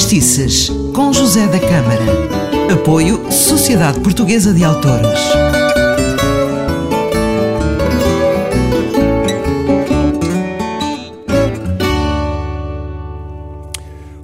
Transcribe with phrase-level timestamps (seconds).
[0.00, 2.72] Fadistices, com José da Câmara.
[2.72, 5.20] Apoio Sociedade Portuguesa de Autores.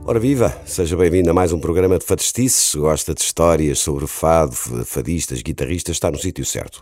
[0.07, 2.75] Ora viva, seja bem-vindo a mais um programa de fadistices.
[2.75, 4.55] Gosta de histórias sobre fado,
[4.87, 6.81] fadistas, guitarristas, está no sítio certo.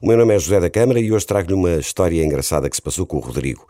[0.00, 2.82] O meu nome é José da Câmara e hoje trago-lhe uma história engraçada que se
[2.82, 3.66] passou com o Rodrigo.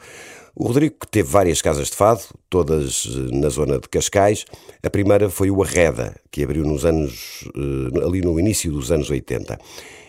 [0.54, 4.44] O Rodrigo teve várias casas de fado, todas eh, na zona de Cascais.
[4.82, 9.10] A primeira foi o Arreda, que abriu nos anos, eh, ali no início dos anos
[9.10, 9.58] 80.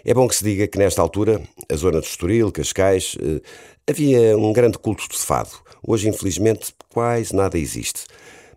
[0.03, 3.41] É bom que se diga que nesta altura, a zona de Estoril, Cascais, eh,
[3.89, 5.52] havia um grande culto de fado.
[5.85, 8.05] Hoje, infelizmente, quase nada existe.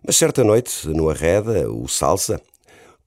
[0.05, 2.41] Mas certa noite, no Arreda, o Salsa,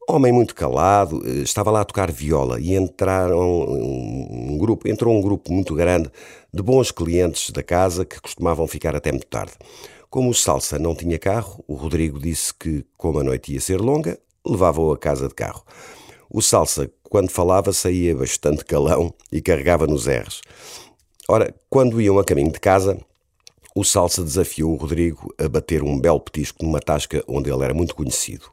[0.09, 5.21] homem muito calado, eh, estava lá a tocar viola e entraram um grupo, entrou um
[5.21, 6.11] grupo muito grande
[6.53, 9.53] de bons clientes da casa que costumavam ficar até muito tarde.
[10.09, 13.81] Como o Salsa não tinha carro, o Rodrigo disse que, como a noite ia ser
[13.81, 15.65] longa, levava-o a casa de carro.
[16.31, 20.41] O Salsa, quando falava, saía bastante calão e carregava nos R's.
[21.29, 22.99] Ora, quando iam a caminho de casa,
[23.75, 27.75] o Salsa desafiou o Rodrigo a bater um belo petisco numa tasca onde ele era
[27.75, 28.47] muito conhecido.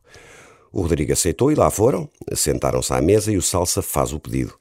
[0.74, 4.56] O Rodrigo aceitou e lá foram, sentaram-se à mesa e o Salsa faz o pedido.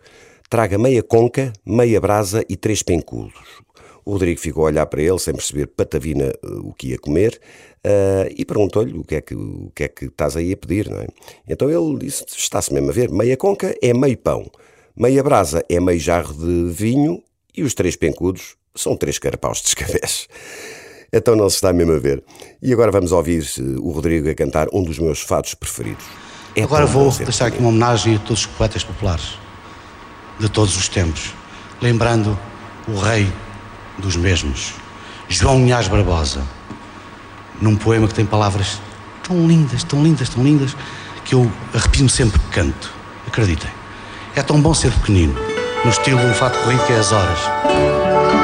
[0.50, 3.32] Traga meia conca, meia brasa e três pencudos.
[4.04, 7.40] O Rodrigo ficou a olhar para ele sem perceber patavina eh, o que ia comer
[7.86, 10.90] uh, e perguntou-lhe o que, é que, o que é que estás aí a pedir,
[10.90, 11.06] não é?
[11.48, 14.50] Então ele disse, está-se mesmo a ver, meia conca é meio pão,
[14.94, 17.22] meia brasa é meio jarro de vinho
[17.56, 20.28] e os três pencudos são três carapaus de escabés.
[21.12, 22.22] Então não se está mesmo a ver.
[22.62, 26.04] E agora vamos ouvir eh, o Rodrigo a cantar um dos meus fados preferidos.
[26.56, 29.38] É agora vou deixar aqui uma homenagem a todos os poetas populares
[30.38, 31.34] de todos os tempos,
[31.80, 32.38] lembrando
[32.88, 33.30] o rei
[33.98, 34.74] dos mesmos,
[35.28, 36.42] João Unhás Barbosa,
[37.60, 38.80] num poema que tem palavras
[39.22, 40.74] tão lindas, tão lindas, tão lindas,
[41.24, 42.92] que eu arrepio-me sempre que canto.
[43.26, 43.70] Acreditem.
[44.34, 45.34] É tão bom ser pequenino,
[45.84, 48.41] no estilo um fato corrido que é as horas.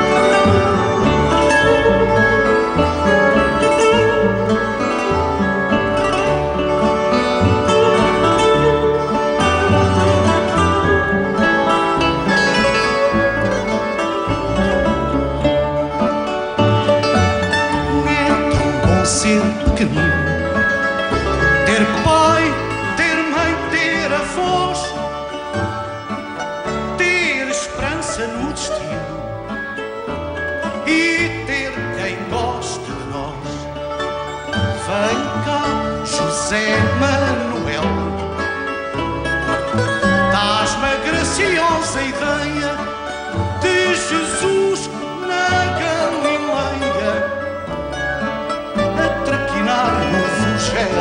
[36.48, 37.84] José Manuel,
[40.32, 42.72] dás-me a graciosa ideia
[43.60, 44.88] de Jesus
[45.28, 45.48] na
[45.78, 47.14] Galileia.
[48.96, 50.96] No fugel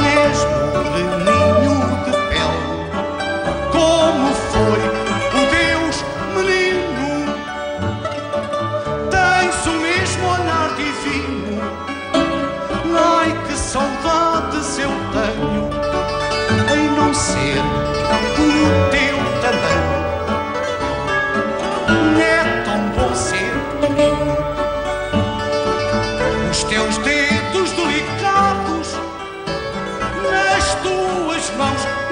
[0.00, 0.60] Mesmo
[0.94, 2.64] de ninho de pele.
[3.72, 4.82] Como foi
[5.36, 5.96] o Deus
[6.34, 7.10] menino?
[9.10, 11.39] Tens o mesmo olhar divino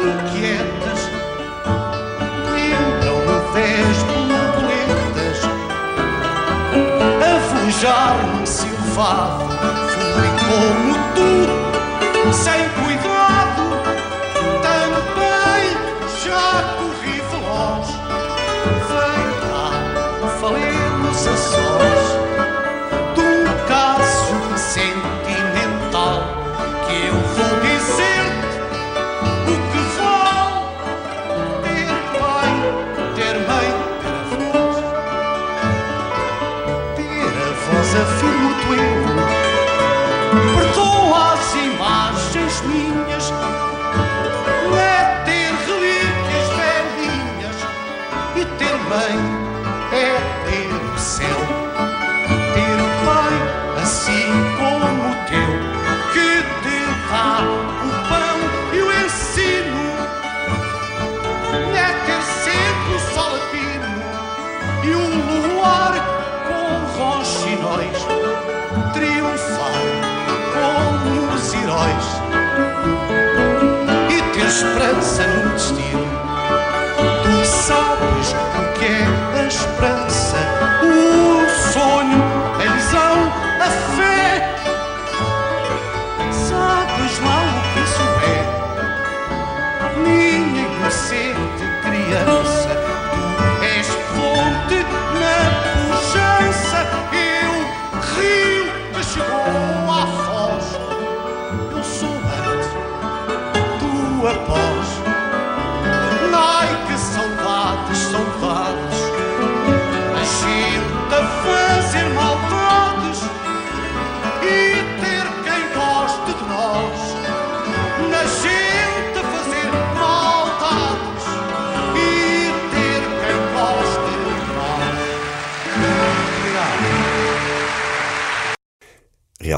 [0.03, 1.00] inquietas.
[2.53, 5.48] Lembram-me dez borboletas
[7.84, 9.47] a num silvado
[10.14, 11.57] fui como tu
[37.88, 39.05] avós afirmo-te eu,
[40.56, 43.32] perdoa as imagens minhas,
[44.76, 47.56] é ter relíquias velhinhas
[48.37, 49.17] e ter mãe
[49.93, 50.20] é
[50.50, 51.40] ter o céu,
[52.55, 53.37] ter pai
[53.82, 54.47] assim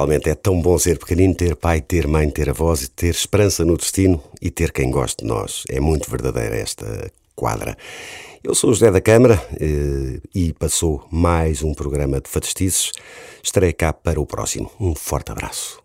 [0.01, 3.77] Realmente é tão bom ser pequenino, ter pai, ter mãe, ter avós, ter esperança no
[3.77, 5.65] destino e ter quem goste de nós.
[5.69, 7.77] É muito verdadeira esta quadra.
[8.43, 12.93] Eu sou o José da Câmara eh, e passou mais um programa de Fadestices.
[13.43, 14.71] Estarei cá para o próximo.
[14.81, 15.83] Um forte abraço.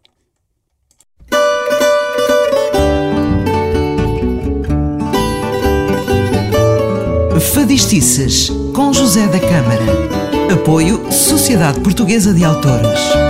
[7.54, 10.54] Fadistices com José da Câmara.
[10.54, 13.25] Apoio Sociedade Portuguesa de Autores.